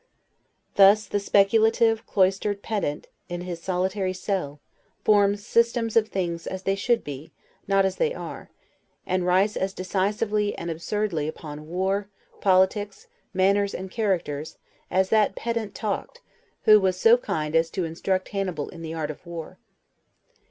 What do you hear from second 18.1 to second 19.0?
Hannibal in the